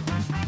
[0.00, 0.43] Bye.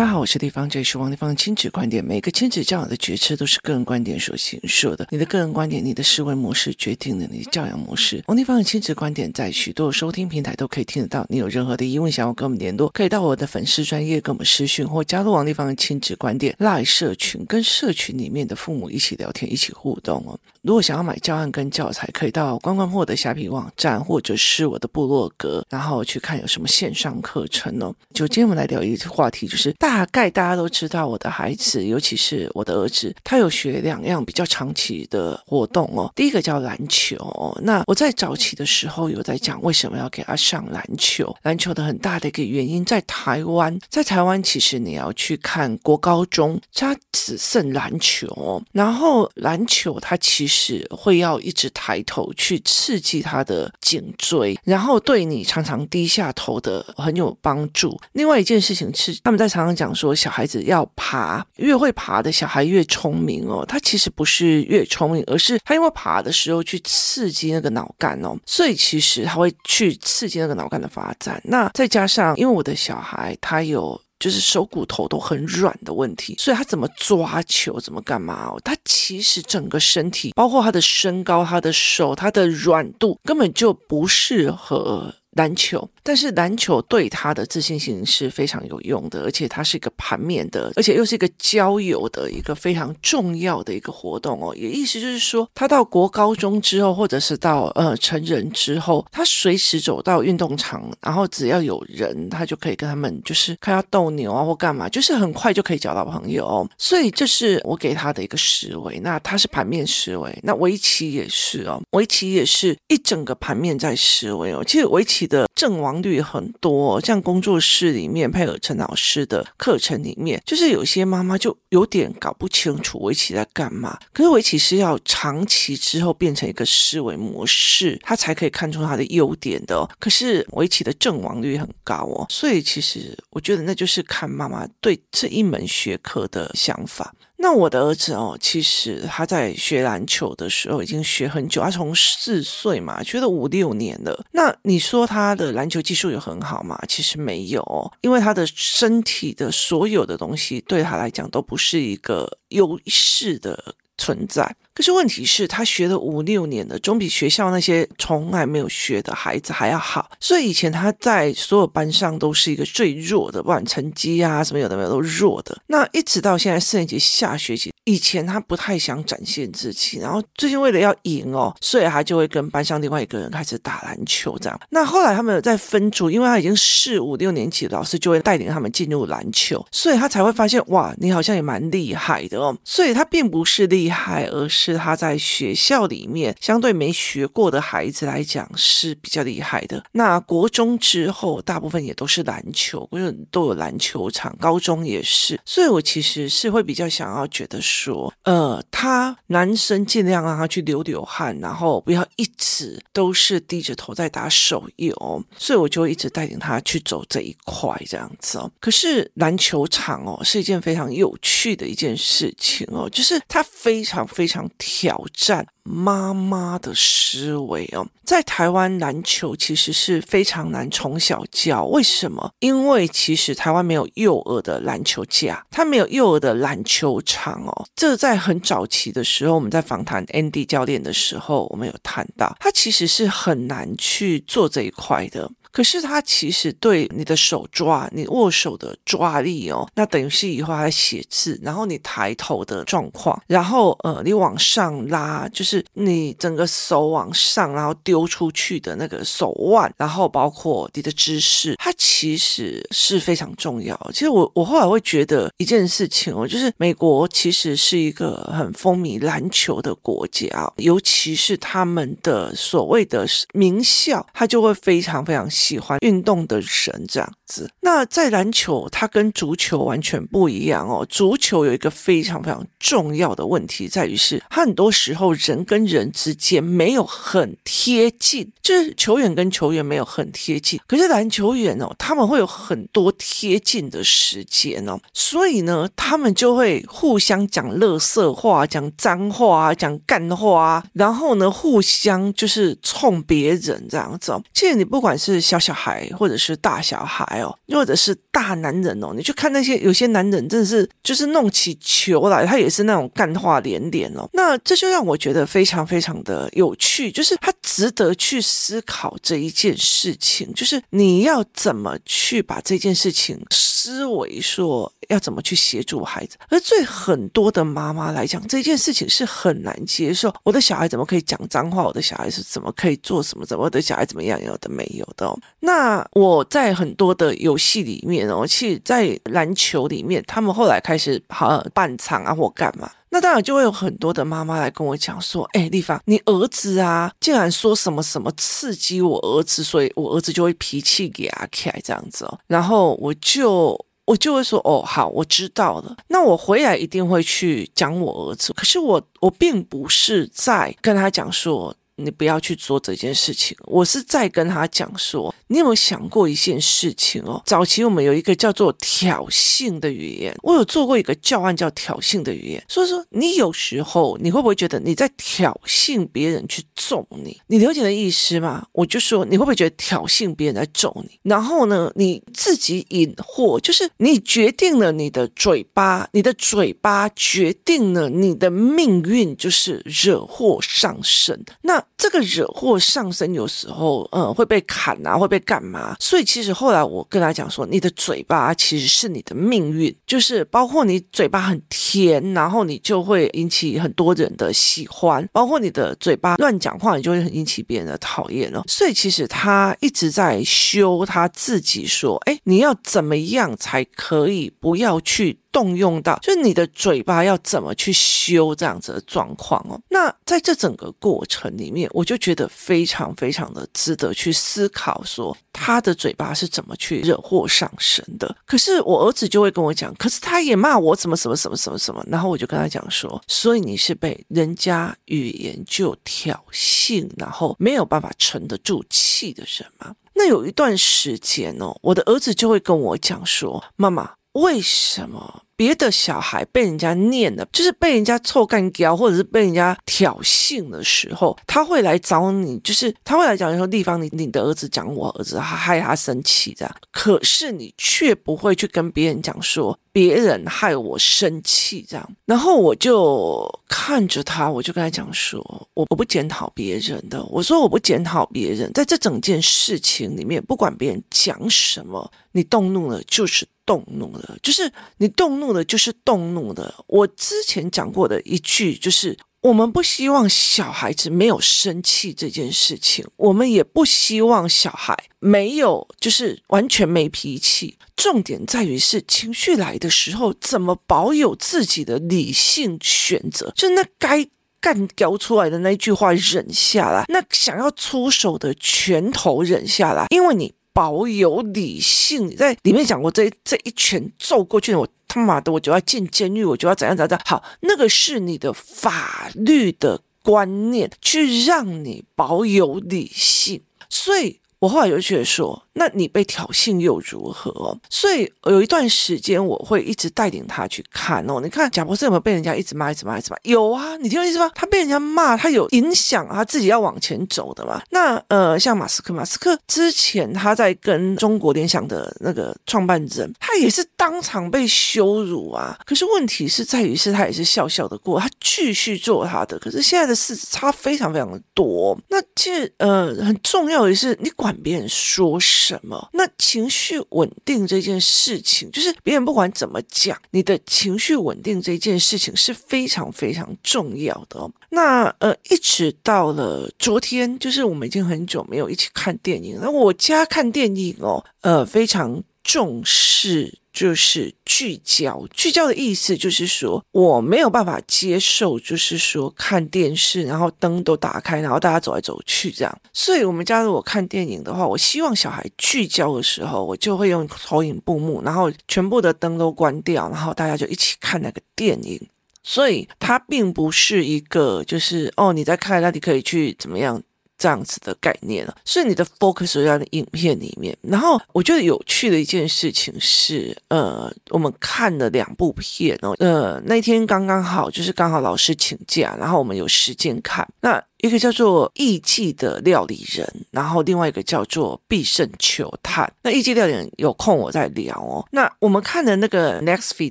[0.00, 2.02] 大家好，我是地方，这里是王立方的亲子观点。
[2.02, 5.06] 每个亲子教养的决策都是个人观点所形塑的。
[5.10, 8.24] 你的个人观点，你的思维模式决定了你的教养模式。
[8.26, 11.26] 王立方的亲子观点在许多收听平台都可以听得到。
[11.28, 20.40] 你有任何的疑问想要跟我们联络，可以到我的粉丝专业跟我们私讯，或加入王立方的亲子观点 Live 社群，跟社群里面的父母一起聊天，一起互动哦。
[20.62, 27.94] 如果想要买教案跟教材，可以到关关破的虾皮网站，或者是我的部落格，然后去看有什么线上课程哦。
[28.14, 29.74] 就今天我们来聊一个话题，就是。
[29.89, 36.12] 大大概大家都知道，我的孩子，尤其是我的儿子，他有学两样比较长期的活动哦。
[36.14, 37.58] 第一个叫篮球哦。
[37.64, 41.34] 那我在早期的时候有在讲为什么要给他上篮球。
[41.42, 48.62] 篮球的很大的一个原因，在台湾，在台湾其实你要去看国高中，他只剩篮球哦。
[48.70, 58.00] 然后篮球它其实会要一直抬头去刺激他的颈椎，然后对你常常低下头的很有帮助。
[58.12, 59.79] 另外一件事情是，他们在常常。
[59.80, 63.64] 讲说小孩子要爬，越会爬的小孩越聪明哦。
[63.66, 71.40] 他其实不是越聪明，而是他因为爬的时候去刺激那个脑干哦，所以其实他会去刺激那个脑干的发展。
[71.44, 78.60] 那再加上，因为我的小孩他有就是手骨头都很软的问题，所以他怎么抓球，怎么干嘛哦？
[78.62, 85.14] 他其实整个身体，包括他的身高、他的手、他的软度，根本就不适合。
[85.36, 94.54] 篮球，但是篮球对他的自信心是非常有用的，而且它是一个盘面的，而且又是一个交友的一个非常重要的一个活动哦。
[94.54, 106.68] 也意思就是说，他到国高中之后，或者是到呃成人之后，他随时走到运动场，然后只要有人，他就可以跟他们就是看要斗牛啊或干嘛，就是很快就可以交到朋友。
[106.76, 108.98] 所以这是我给他的一个思维。
[109.00, 114.62] 那他是盘面思维，那围棋也是哦，围棋也是一整个盘面在思维哦。
[114.66, 115.20] 其实围棋。
[115.30, 123.98] 的阵亡亡率很多，像工作室里面配合陈老师的课程里面，就是有些妈妈就有点搞不清楚围棋在干嘛。
[124.12, 129.88] 可是围棋是要长期之后变成一个思维模式，他才可以看出他的优点的。
[129.98, 137.12] 可是围棋的阵亡率很高哦，所以其实我觉得那就是看妈妈对这一门学科的想法。
[137.42, 144.24] 那我的儿子哦，其实他在学篮球的时候已经学很久，他从四岁嘛，学了五六年了。
[144.32, 146.78] 那你说他的篮球技术有很好吗？
[146.86, 154.54] 其实没有，因为他的身体的所有的东西对他来讲都不是一个优势的存在。
[154.72, 160.10] 可是问题是，他学了五六年了，总比学校那些从来没有学的孩子还要好。
[160.20, 165.58] 所以以前他在所有班上都是一个最弱的，不管成绩啊什么有的没有都弱的。
[165.66, 174.58] 那一直到现在四年级下学期，以前他不太想展现自己，然后最近为了要赢哦，所以他就会跟班上另外一个人开始打篮球这样。
[174.70, 182.56] 那后来他们在分组，因为他已经是五六年级，老师就会带领他们进入篮球，所以他才会发现哇，你好像也蛮厉害的哦。
[182.64, 184.59] 所以他并不是厉害，而是。
[184.62, 189.82] 是他在学校里面相对没学过的孩子来讲是比较厉害的。
[189.92, 194.36] 那国中之后，大部分也都是篮球，因为都有篮球场。
[194.38, 205.24] 高中也是，所以我其实是会比较想要觉得说，呃，他男生尽量让他去流流汗，然后不要一直都是低着头在打手游。
[205.38, 208.50] 所以我就一直带领他去走这一块这样子哦。
[208.60, 214.49] 可是篮球场哦是一件非常有趣的一件事情哦，就是他非常非常。
[214.58, 221.64] 挑战妈妈的思维哦，在台湾篮球其实是非常难从小教。
[221.64, 222.32] 为什么？
[222.40, 227.66] 因为其实台湾没有幼儿的篮球架，它没有幼儿的篮球场哦。
[227.74, 235.30] 这在很早期的时候，我们在访谈 Andy 教练的时候，我们有谈到，他其实是很难去做这一块的。
[235.52, 253.78] 可是他其实对你的手抓，你握手的抓力哦，那等于是以后还写字，然后你抬头的状况，然后呃，你往上拉，就是你整个手往上，然后丢出去的那个手腕，然后包括你的姿势，它其实是非常重要。
[253.92, 265.28] 其实我我后来会觉得一件事情哦，就是美国其实是一个很风靡篮球的国家，尤其是他们的所谓的名校，他就会非常非常。
[265.40, 270.86] 喜欢运动的人这样子，那在篮球，它跟足球完全不一样哦。
[270.88, 280.60] 足球有一个非常非常重要的问题，在于是它很多时候人跟人之间没有很贴近，就是球员跟球员没有很贴近。
[280.66, 294.22] 可是篮球员哦，他们会有很多贴近的时间哦，所以呢，他们就会互相讲乐色话、讲脏话、讲干话，然后呢，互相就是冲别人这样子哦。
[294.34, 304.08] 其实你不管是小小孩，或者是大小孩哦，或者是大男人哦，你去看那些有些男人，真的是就是弄起球来，他也是那种干话连连哦。
[304.12, 313.20] 那这就让我觉得非常非常的有趣，就是他值得去思考这一件事情，就是你要怎么去把这件事情
[313.60, 320.12] 思维说要怎么去协助孩子，而对很多的妈妈来讲，这件事情是很难接受。
[320.22, 321.62] 我的小孩怎么可以讲脏话？
[321.62, 323.26] 我的小孩是怎么可以做什么？
[323.26, 324.18] 怎么我的小孩怎么样？
[324.22, 325.18] 有的没有的哦。
[325.40, 343.58] 那我在很多的游戏里面哦，其实在篮球里面，他们后来开始好半场啊或干嘛，那当然就会有很多的妈妈来跟我讲说：“哎，丽芳，你儿子啊，竟然说什么什么刺激我儿子，所以我儿子就会脾气给他开这样子哦。”然后我就。
[343.86, 345.76] 我就会说哦，好，我知道了。
[345.88, 348.32] 那我回来一定会去讲我儿子。
[348.34, 351.52] 可是我我并不是在跟他讲说。
[351.82, 353.36] 你不要去做这件事情。
[353.44, 357.22] 我是在跟他讲说，你有没有想过一件事情哦？
[357.24, 362.44] 早期我们有一个叫做挑衅的语言，我有做过一个教案叫挑衅的语言。
[362.48, 367.20] 所以说，你有时候你会不会觉得你在挑衅别人去揍你？
[367.26, 368.46] 你了解的意思吗？
[368.52, 370.98] 我就说，你会不会觉得挑衅别人在揍你？
[371.02, 381.24] 然后呢，你自己引祸，就是你决定了你的嘴巴，你的嘴巴决定了你的命运，就是惹祸上身。
[381.42, 385.74] 那这个惹祸上身，有时候，嗯，会被砍啊，会被干嘛？
[385.80, 398.42] 所以其实后来我跟他讲说，你的嘴巴其实是你的命运，就是包括你嘴巴很甜，然后你就会引起很多人的喜欢；包括你的嘴巴乱讲话，你就会很引起别人的讨厌哦。
[398.46, 405.18] 所以其实他一直在修他自己，说，哎，你要怎么样才可以不要去。
[405.32, 409.56] 动用到，就是你的嘴巴要怎么去修这样子的状况哦。
[409.68, 418.14] 那在这整个过程里面，我就觉得非常非常的值得去思考，说他的嘴巴是怎么去惹祸上身的。
[418.24, 421.84] 可是我儿子就会跟我讲，可是他也骂我怎么什么什么什么什么。
[421.88, 429.74] 然后我就跟他讲说，所以你是被人家语言就挑衅，然后没有办法沉得住气的人吗？
[429.94, 433.92] 那有一段时间哦，我的儿子就会跟我讲说，妈妈。
[434.14, 451.90] 为什么别的小孩被人家念了，就是被人家臭干胶，或者是被人家挑衅的时候，他会来找你，就是他会来讲说，地方你你的儿子讲我儿子，他害他生气这样，可是你却不会去跟别人讲说别人害我生气这样。
[452.04, 455.20] 然后我就看着他，我就跟他讲说，
[455.54, 463.26] 我我不检讨别人的，我说我不检讨别人，在这整件事情里面，不管别人讲什么，你动怒了就是。
[463.46, 466.54] 动怒了，就是你动怒了，就是动怒了。
[466.68, 477.58] 我之前讲过的一句，就是我们不希望小孩子没有生气这件事情，我们也不希望小孩没有，就是完全没脾气。
[477.76, 484.06] 重点在于是情绪来的时候，怎么保有自己的理性选择，就那该
[484.40, 490.32] 干掉出来的那句话忍下来，那想要出手的拳头忍下来，因为你。
[490.60, 497.00] 保有理性，你在里面讲过这这一拳揍过去，我他妈的我就要进监狱，我就要怎样怎样。
[497.06, 503.40] 好，那个是你的法律的观念，去让你保有理性，
[503.70, 505.40] 所以我后来就觉得说。
[505.52, 507.54] 那你被挑衅又如何？
[507.68, 511.20] 所以有一段时间我会一直带领他去看哦。
[511.20, 513.16] 你看贾伯斯有没有被人家一直骂、一直骂、一直骂？
[513.24, 514.30] 有啊，你听我意思吗？
[514.34, 517.60] 他被人家骂，他有影响他自己要往前走的嘛。
[517.70, 525.58] 那呃，像马斯克，马斯克之前他在跟中国联想的那个创办人，他也是当场被羞辱啊。
[525.66, 529.38] 可是问题是在于是，他也是笑笑的过，他继续做他的。
[529.38, 531.78] 可是现在的事差非常非常的多。
[531.88, 535.88] 那其实呃，很重要的是，你管别人说什么？
[535.92, 544.30] 那情绪稳定这件事情，就是别人不管怎么讲，你的情绪稳定这件事情是非常非常重要的。
[544.50, 549.38] 那呃，一直到了昨天，就是我们已经很久没有一起看电影。
[549.40, 553.38] 那我家看电影哦，呃，非常重视。
[553.52, 562.60] 就是聚焦，聚焦的意思就是说，我没有办法接受，就是说看电视，然后灯都打开，然后大家走来走去这样。
[562.72, 571.88] 所以，我们家如果看电影的话，我希望小孩聚焦的时候，我就会用投影布幕，然后全部的灯都关掉，然后大家就一起看那个电影。
[572.22, 576.80] 所以，它并不是一个就是哦，你在看，那你可以去怎么样。
[577.20, 580.56] 这样子的概念了，所以你的 focus 在影片里面。
[580.62, 590.26] 然后我觉得有趣的一件事情是，呃，我们看了两部片哦，呃，那天刚刚好就是刚好老师请假，然后我们有时间看。
[590.40, 595.90] 那一个叫做艺伎的料理人，然后另外一个叫做必胜球探。
[596.02, 598.06] 那艺伎料理人有空我再聊哦。
[598.10, 599.90] 那我们看的那个 Netflix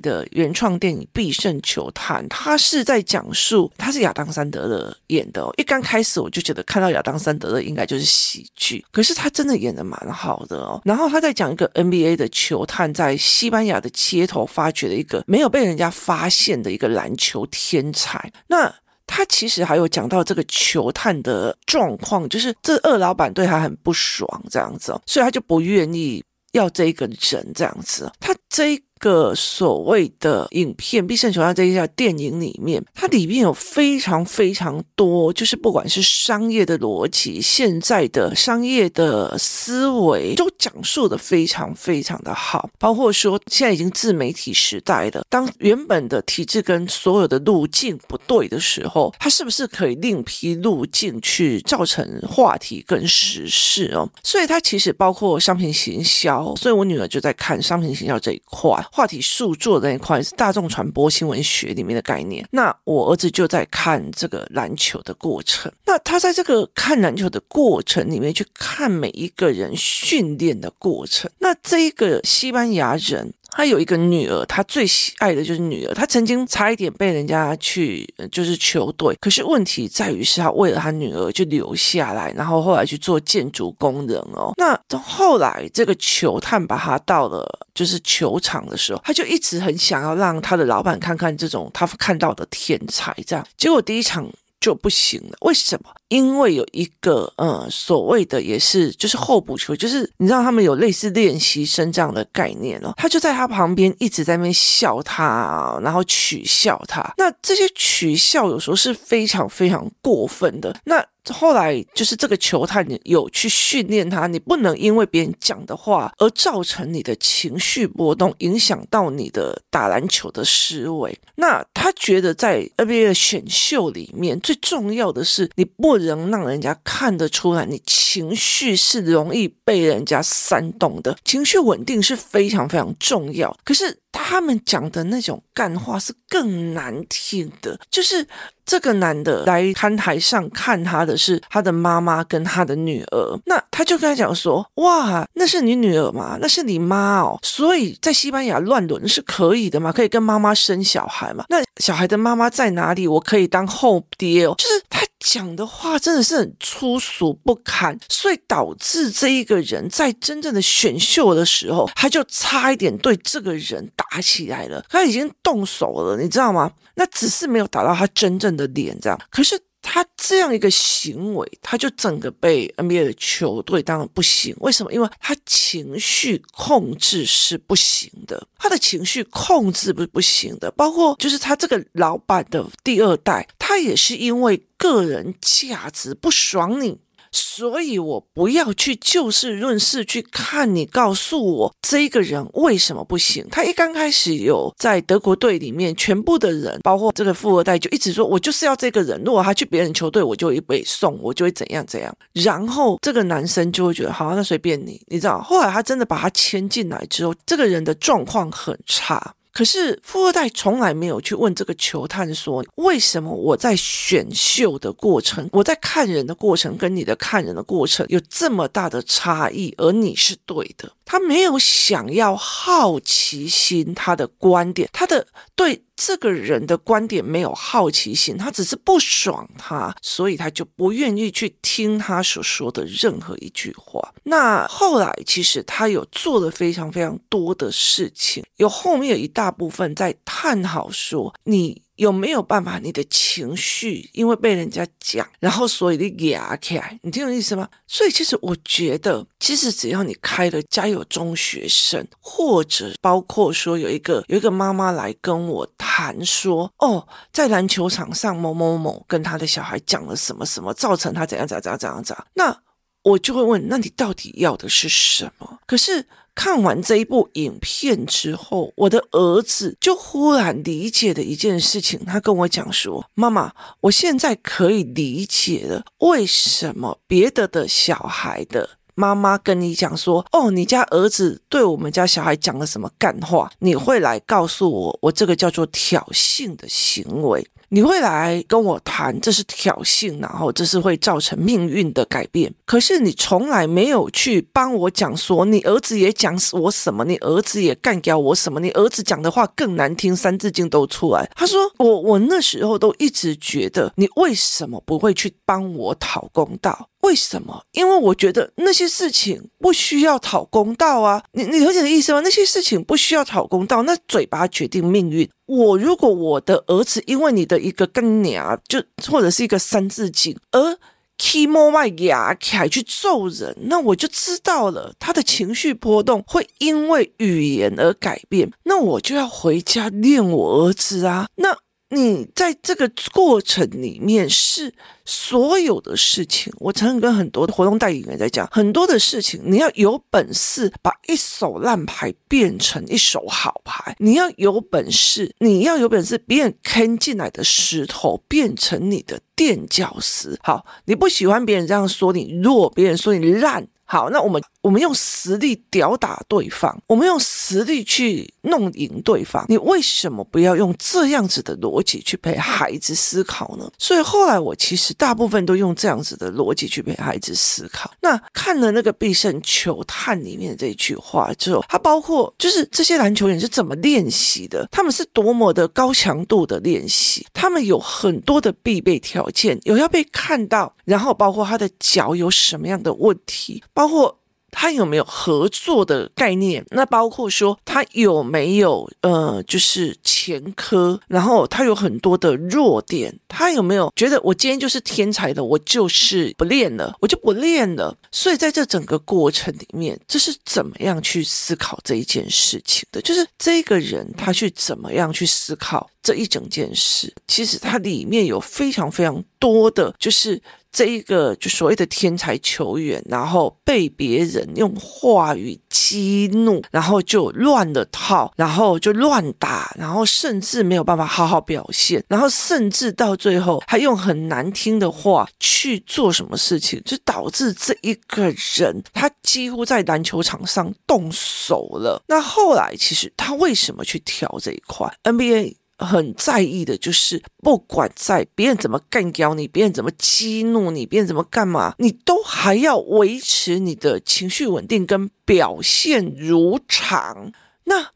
[0.00, 5.52] 的原创电影《必胜球探》，他是在讲述他是亚当·山德勒演的哦。
[5.56, 10.80] 一刚开始我就觉得看到亚当·山德勒应该就是喜剧，可是他真的演得蛮好的哦。
[10.84, 18.32] 然后他在讲一个 NBA 的球探在西班牙的街头发掘了一个没有被人家发现的一个篮球天才。
[18.48, 18.74] 那
[19.10, 28.10] 他其实还有讲到这个球探的状况，就是这二老板对他很不爽这样子，所以他就不愿意要这一个人这样子。
[28.20, 28.82] 他这一。
[29.00, 42.68] 个所谓的影片《必胜球探》这一家电影里面，它里面有非常非常多，就是不管是商业的逻辑、现在的商业的思维，都讲述的非常非常的好。
[42.78, 54.06] 包括说，现在已经自媒体时代了，当原本的体制跟所有的路径不对的时候，它是不是可以另辟路径去造成话题跟时事哦？
[54.22, 58.70] 所以它其实包括商品行销，所以我女儿就在看商品行销这一块。
[58.92, 62.46] 话题塑作的那一块是大众传播新闻学里面的概念。
[62.50, 65.70] 那我儿子就在看这个篮球的过程。
[65.86, 71.30] 那他在这个看篮球的过程里面去看每一个人训练的过程。
[71.38, 73.34] 那这一个西班牙人。
[73.52, 75.94] 他有一个女儿，他最喜爱的就是女儿。
[75.94, 84.52] 他曾经差一点被人家去就是球队，可是问题在于是他为了他女儿就留下来，然后后来去做建筑工人哦。
[84.56, 94.26] 那后来这个球探把他到了就是球场的时候，他就一直很想要让他的老板看看这种他看到的天才，这样结果第一场。
[94.60, 95.90] 就不行了，为什么？
[96.08, 107.00] 因为有一个呃所谓的也是就是候补球，就是你知道他们有类似练习生这样的概念哦，他就在他旁边一直在那边笑他，然后取笑他。
[107.16, 110.76] 那这些取笑有时候是非常非常过分的。
[110.84, 121.18] 那后来就是这个球探有去训练他，你不能因为别人讲的话而造成你的情绪波动，影响到你的打篮球的思维。
[121.36, 133.56] 那他觉得在 NBA 的选秀里面，最重要的是你不能让人家看得出来你情绪是容易被人家煽动的，情绪稳定是非常非常重要。
[133.64, 133.98] 可是。
[134.12, 138.26] 他们讲的那种干话是更难听的，就是
[138.70, 146.38] 这个男的来看台上看他的是他的妈妈跟他的女儿，那他就跟他讲说：“哇，那是你女儿吗？
[146.40, 149.90] 那是你妈哦，所以在西班牙乱伦是可以的吗？
[149.90, 151.46] 可以跟妈妈生小孩吗？
[151.48, 153.08] 那小孩的妈妈在哪里？
[153.08, 155.04] 我可以当后爹哦。”就是他。
[155.20, 164.84] 讲的话真的是很粗俗不堪，所以导致这一个人在真正的选秀的时候，他就差一点对这个人打起来了。
[164.88, 166.72] 他已经动手了，你知道吗？
[166.94, 169.20] 那只是没有打到他真正的脸，这样。
[169.30, 169.60] 可是。
[169.92, 174.54] 他这样一个行为，他就整个被 NBA 的球队当然不行。
[174.60, 174.92] 为什么？
[174.92, 180.70] 因为他情绪控制是不行的，他的情绪控制不是不行的。
[180.70, 187.00] 包括就是他这个老板的第二代，他也是因为个人价值不爽你。
[187.32, 193.46] 所以，我不要去就事论事去看你告诉我这个人为什么不行。
[193.50, 199.20] 他一刚开始有在德国队里面，全部的人，包括这个富二代，就一直说我就是要这个人。
[199.24, 202.12] 如果他去别人球队，我就会被送，我就会怎样怎样。
[202.32, 205.40] 然后这个男生就会觉得，好，那随便你，你知道。
[205.40, 209.34] 后来他真的把他签进来之后，这个人的状况很差。
[209.52, 220.92] 可是富二代从来没有去问这个球探说，为什么我在选秀的过程，我在看人的过程跟你的看人的过程有这么大的差异，而你是对的。
[221.04, 225.26] 他没有想要好奇心，他的观点，他的
[225.56, 234.14] 对这个人的观点没有好奇心，他只是不爽他，所以他就不愿意去听他所说的任何一句话。
[234.22, 241.82] 那后来其实他有做了非常非常多的事情，有后面有一大部分在探讨说你。
[242.00, 242.78] 有没有办法？
[242.78, 247.68] 你的情绪因为被人家讲，然后所以你压起来，你听懂意思吗？
[247.86, 262.62] 所以其实我觉得，其实只要你开了家有中学生，或者包括说有一个有一个妈妈来跟我谈说，哦，在篮球场上某某某跟他的小孩讲了什么什么，造成他怎样怎样怎样怎样怎样，那
[263.02, 265.58] 我就会问，那你到底要的是什么？
[265.66, 266.06] 可是。
[266.42, 272.02] 看完这一部影片之后，我的儿子就忽然理解了一件事情。
[272.06, 292.52] 他跟我讲说：“妈妈，我现在可以理解了，为什么别的的小孩的妈妈跟你讲说，哦，你家儿子对我们家小孩讲了什么干话，你会来告诉我，我这个叫做挑衅的行为。”你会来跟我谈，这是挑衅，然后这是会造成命运的改变。
[292.66, 301.30] 可是你从来没有去帮我讲说，你儿子也讲我什么，你儿子也干掉我什么，你儿子讲的话更难听，三字经都出来。
[301.36, 306.88] 他说我我那时候都一直觉得，你为什么不会去帮我讨公道？
[307.02, 307.62] 为什么？
[307.72, 311.22] 因为我觉得那些事情不需要讨公道啊！
[311.32, 312.20] 你你了解的意思吗？
[312.20, 315.26] 那些事情不需要讨公道，那嘴巴决定命运。
[315.50, 318.80] 我如果我的儿子因为你的一个根娘，就
[319.10, 320.78] 或者是一个三字经而
[321.18, 331.26] 起毛外牙凯去揍人，那我就知道了他的情绪波动会因为语言而改变，那我就要回家练我儿子啊！
[331.36, 331.58] 那。
[331.90, 334.72] 你在这个过程里面是
[335.04, 350.38] 所有的事情，我曾经跟很多的活动代理人在讲，很多的事情你要有本事把一手烂牌变成一手好牌，你要有本事，你要有本事，别人坑进来的石头变成你的垫脚石。
[350.42, 353.66] 好，你不喜欢别人这样说你弱，别人说你烂。
[353.90, 359.44] 好，那我们我们用实力吊打对方，我们用实力去弄赢对方。
[359.48, 363.68] 你为什么不要用这样子的逻辑去陪孩子思考呢？
[363.78, 367.90] 所以后来我其实大部分都用这样子的逻辑去陪孩子思考。
[368.00, 383.62] 那看了那个必胜球探里面的这一句话之后，它包括就是这些篮球员是怎么练习的，他们是多么的高强度的练习，他们有很多的必备条件，有要被看到，然后包括他的脚有什么样的问题。
[383.72, 384.18] 包括
[384.52, 386.66] 他有没有合作的概念？
[386.70, 397.96] 那包括说他有没有呃，就是前科，然后他有很多的弱点，他有没有觉得我今天就是天才的，我就是不练了，我就不练了。
[398.10, 403.00] 所以在这整个过程里面，这是怎么样去思考这一件事情的？
[403.02, 407.14] 就是这个人他去怎么样去思考这一整件事？
[407.28, 410.40] 其实它里面有非常非常多的，就是。
[410.72, 432.00] 这一个就所谓的天才球员，然后被别人用话语激怒，然后就乱了套，然后就乱打，然后甚至没有办法好好表现，然后甚至到最后还用很难听的话去做什么事情，就导致这一个人他几乎在篮球场上动手了。
[432.06, 435.56] 那后来其实他为什么去挑这一块 NBA？
[435.80, 447.32] 很在意的就是，不管在别人怎么干掉你，别人怎么激怒你，别人怎么干嘛，你都还要维持你的情绪稳定跟表现如常。
[447.64, 447.88] 那。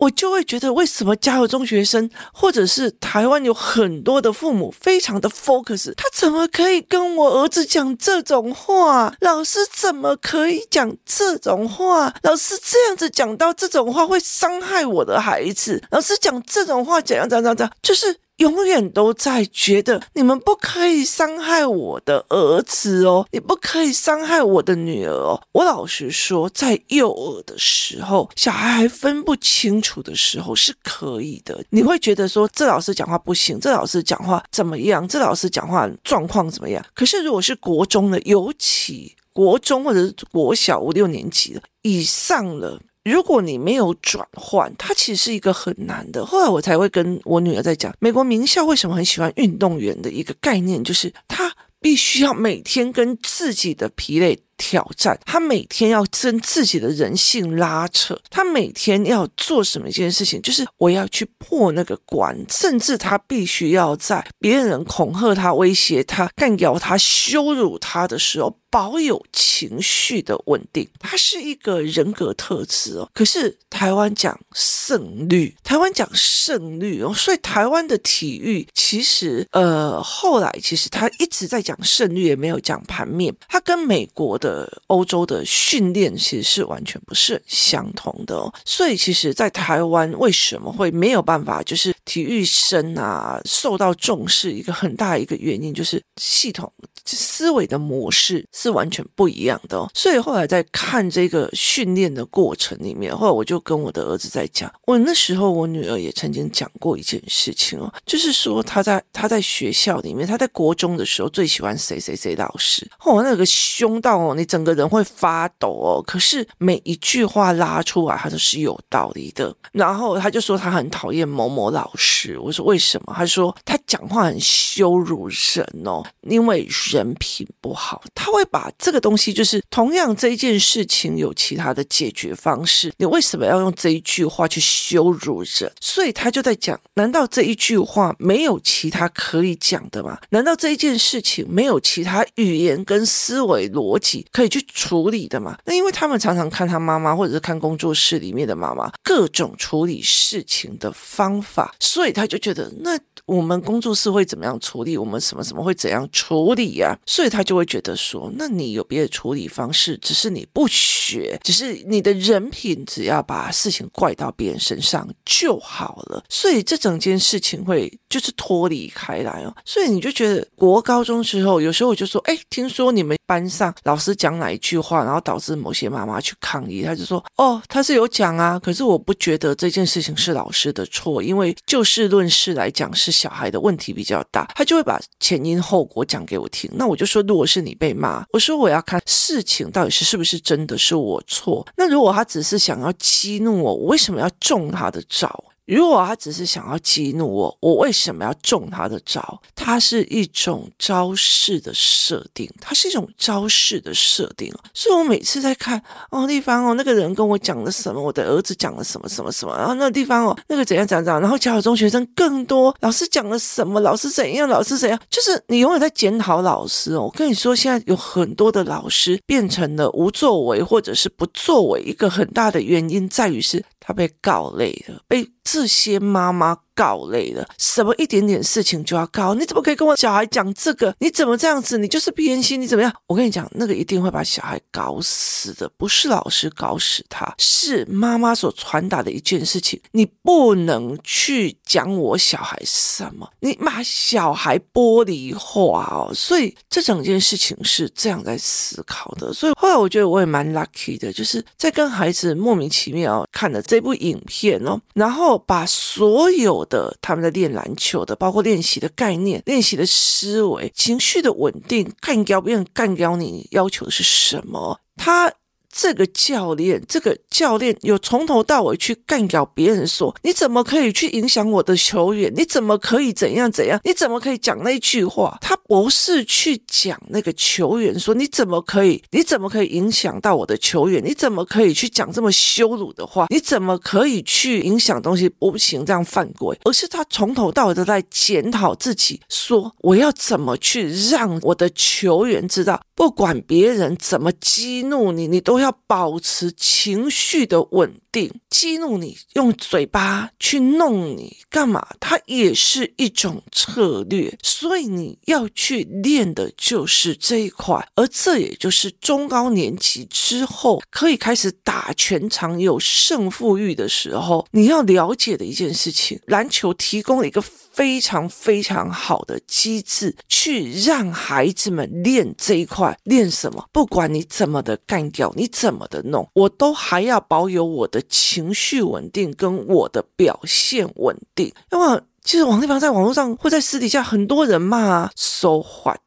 [0.00, 9.14] 我就会觉得，为什么加油中学生，或者是台湾有很多的父母非常的 focus，他怎么可以跟我儿子讲这种话？
[9.20, 12.14] 老师怎么可以讲这种话？
[12.22, 15.82] 老师这样子讲到这种话会伤害我的孩子。
[15.90, 18.16] 老师讲这种话怎样怎样怎样，就是。
[18.40, 25.40] 永远都在觉得你们不可以伤害我的儿子哦，你不可以伤害我的女儿哦。
[25.52, 31.62] 我老实说，在幼儿的时候，小孩还分不清楚的时候是可以的。
[31.70, 35.06] 你会觉得说，这老师讲话不行，这老师讲话怎么样？
[35.06, 36.84] 这老师讲话状况怎么样？
[36.94, 42.80] 可是如果是国中的，尤其国中或者是国小五六年级的以上了。
[43.10, 46.24] 如果你没有转换，它其实是一个很难的。
[46.24, 68.54] 后来我才会跟我女儿在讲，美国名校为什么很喜欢运动员的一个概念，就是他必须要每天跟自己的疲累挑战，他每天要跟自己的人性拉扯，他每天要做什么一件事情，就是我要去破那个关，甚至他必须要在别人恐吓他、威胁他、干掉他、羞辱他的时候。
[68.72, 73.10] 保有情绪的稳定，它是一个人格特质哦。
[73.12, 83.34] 可是台湾讲胜率，台湾讲胜率哦，所以台湾的体育其实呃后来其实他一直在讲胜率，也没有讲盘面。
[83.48, 84.49] 他跟美国的、
[84.86, 88.52] 欧洲的训练其实是完全不是相同的。
[88.64, 96.72] 所以其实，在台湾为什么会没有办法，就是体育生啊受到重视，一个很大一个原因就是系统
[97.04, 98.46] 思维的模式。
[98.52, 119.54] 是完全不一样的哦，所以后来在看这个训练的过程里面，后来我就跟我的儿子在讲，我那时候我女儿也曾经讲过一件事情哦，就是说她在她在学校里面，她在国中的时候最喜欢谁谁谁老师，哦，那个凶到哦，你整个人会发抖哦，可是每一句话拉出来，他都是有道理的。
[119.72, 123.14] 然后他就说他很讨厌某某老师，我说为什么？
[123.16, 135.72] 他说他讲话很羞辱人哦，因为人品不好，他会把这个东西，就是同样这一件事情有其他的解决方式，你为什么要用这一句话去羞辱人？
[135.80, 140.18] 所以他就在讲：难道这一句话没有其他可以讲的吗？
[140.30, 145.56] 难道这一件事情没有其他语言跟思维逻辑可以去处理的吗？
[145.64, 152.98] 那因为他们常常看他妈妈，或者是看工作室里面的妈妈各种处理事情的方法，所以他就觉得那。
[153.26, 154.98] 我们工作室会怎么样处理？
[154.98, 156.98] 我们什么什么会怎样处理呀？
[157.06, 166.24] 所以他就会觉得说，那你有别的处理方式，只是你不学，只是你的人品，只要把事情怪到别人身上就好了。
[166.28, 169.54] 所以这整件事情会就是脱离开来哦。
[169.64, 183.10] 所以你就觉得国高中之后，有时候我就说，哎，听说你们班上老师讲哪一句话，然后导致某些妈妈去抗议，他就说，哦，他是有讲啊，可是我不觉得这件事情是老师的错，因为就事论事来讲是。
[183.20, 186.69] 小孩的问题比较大，他就会把前因后果讲给我听。
[186.74, 191.66] 那我就说，如果是你被骂，我说我要看事情到底是是不是真的是我错。
[191.76, 195.44] 那如果他只是想要激怒我，我为什么要中他的招？
[195.74, 199.40] 如果他只是想要激怒我，我为什么要中他的招？
[199.54, 204.52] 它是一种招式的设定，它是一种招式的设定。
[204.74, 205.80] 所以我每次在看
[206.10, 217.02] 哦，地方哦，那个人跟我讲了什么，我的儿子讲了什么什么什么，然后那个地方哦，那个怎样怎样怎样，然后教中学生更多，老师讲了什么，老师怎样，老师怎样，就是你永远在检讨老师哦。
[217.02, 223.64] 我跟你说，现在有很多的老师变成了无作为或者是不作为，一个很大的原因在于是。
[223.80, 229.34] 他被告累了，被这些妈妈告累了，什么一点点事情就要告？
[229.34, 230.94] 你怎么可以跟我小孩讲这个？
[231.00, 231.76] 你怎么这样子？
[231.76, 232.58] 你就是偏心？
[232.58, 232.90] 你怎么样？
[233.06, 239.78] 我跟你讲，那个一定会把小孩搞死的，不是老师搞死他，是妈妈所传达的一件事情。
[239.92, 246.10] 你不能去讲我小孩什么，你把小孩玻璃化哦。
[246.14, 249.30] 所以这整件事情是这样在思考的。
[249.34, 253.80] 所以后来我觉得我也蛮 lucky 的，就是在跟孩子莫名其妙看了这。
[253.80, 264.80] 部影片哦，然后把所有的他们在练篮球的，包括练习的概念、练习的思维、情绪的稳定，干掉别人，干掉你，要求的是什么？
[264.96, 265.30] 他。
[265.72, 272.32] 这个教练，这个教练有从头到尾去干掉别人说，你怎么可以去影响我的球员？
[272.36, 273.80] 你怎么可以怎样怎样？
[273.84, 275.38] 你怎么可以讲那句话？
[275.40, 279.00] 他不是去讲那个球员说，你怎么可以？
[279.12, 281.00] 你怎么可以影响到我的球员？
[281.04, 283.26] 你怎么可以去讲这么羞辱的话？
[283.30, 285.28] 你怎么可以去影响东西？
[285.28, 286.58] 不行，这样犯规。
[286.64, 292.46] 而是他从头到尾都在检讨自己，说我要怎么去让我的球员？
[292.48, 295.60] 知道，不管别人怎么激怒你，你都。
[295.60, 301.86] 要保持情绪续的稳定，激怒你，用嘴巴去弄你，干嘛？
[301.98, 316.20] 它也是一种策略，所以你要去练的就是这一块，而这也就是中高年级之后可以开始打全场有胜负欲的时候，你要了解的一件事情。
[316.26, 317.42] 篮球提供了一个。
[317.72, 322.98] 非常非常好的机制，去让孩子们练这一块。
[323.04, 323.64] 练什么？
[323.72, 331.52] 不管你怎么的干掉，你怎么的弄，我都还要保有我的情绪稳定跟我的表现稳定。
[331.70, 336.00] 那么，其实王丽芳在网络上或在私底下，很多人骂 So what？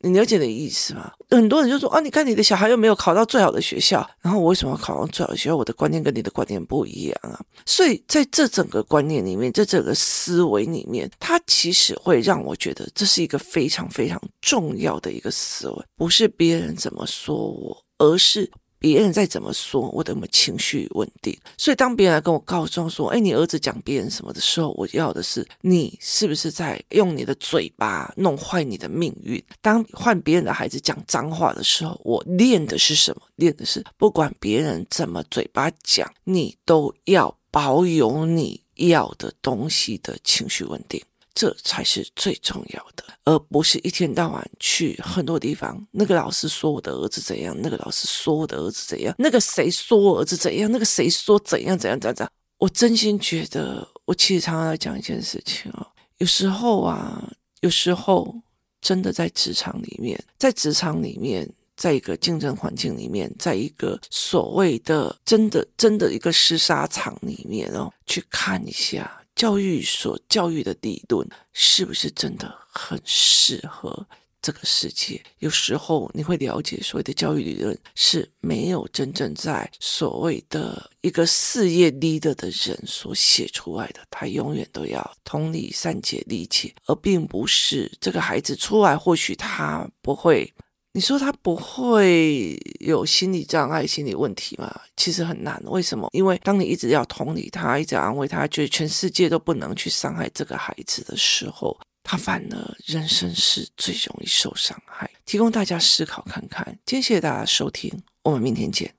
[0.00, 1.12] 你了解的意思吗？
[1.30, 5.56] 很多人就说啊，你看你的小孩又没有考到最好的学校，然后我为什么要考上最好的学校？
[5.56, 7.40] 我的观念跟你的观念不一样啊。
[7.64, 18.50] 所以在这整个观念里面，这整个思维里面，它其实会让我觉得这是一个非常非常重要的一个思维，不是别人怎么说我，而是。
[18.84, 21.34] 别人再怎么说，我的情绪稳定。
[21.56, 29.42] 所以当别人来跟我告状说：“哎，你儿子讲别人什么的时候，我要的是你是不是在用你的嘴巴弄坏你的命运？
[29.62, 33.22] 当换别人的孩子讲脏话的时候，我练的是什么？
[33.36, 41.02] 练的是不管别人怎么嘴巴讲，你都要保有你要的东西的情绪稳定。”
[41.34, 45.84] 这才是最重要的，而不是一天到晚去很多地方。
[45.90, 52.30] 那个老师说我的儿子怎样，那个老师说我的儿子怎样，那个谁说我儿子怎样，那个谁说怎样怎样怎样。
[52.58, 55.86] 我真心觉得，我其实常常在讲一件事情哦，
[56.18, 57.22] 有时候啊，
[57.60, 58.32] 有时候
[58.80, 69.20] 真的在职场里面，在职场里面，在一个竞争环境里面，在一个所谓的真的真的一个厮杀场里面哦，去看一下。
[69.34, 74.06] 教育所教育的理论是不是真的很适合
[74.40, 75.22] 这个世界。
[75.38, 84.00] 有时候你会了解，所谓的教育理论是没有真正在所谓的一个事业 leader 的人所写出来的。
[84.10, 90.52] 他永远都要同理、善解、理解，而并不是这个孩子出来，或许他不会。
[90.96, 94.72] 你说他不会有心理障碍、心理问题吗？
[94.96, 95.60] 其实很难。
[95.66, 96.08] 为什么？
[96.12, 105.10] 因为当你一直要同理他，一直安慰他，觉得全世界都不能去伤害这个孩子的时候，他反而人生是最容易受伤害。
[105.26, 106.64] 提供大家思考看看。
[106.86, 108.94] 今天谢谢大家收听，我们明天见。